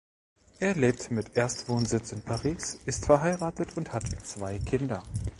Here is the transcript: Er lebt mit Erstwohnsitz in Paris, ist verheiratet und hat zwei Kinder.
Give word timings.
Er 0.59 0.73
lebt 0.73 1.11
mit 1.11 1.37
Erstwohnsitz 1.37 2.11
in 2.11 2.23
Paris, 2.23 2.79
ist 2.87 3.05
verheiratet 3.05 3.77
und 3.77 3.93
hat 3.93 4.07
zwei 4.25 4.57
Kinder. 4.57 5.03